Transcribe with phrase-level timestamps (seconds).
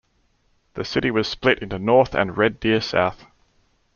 [0.73, 3.27] The city was split into North and Red Deer-South.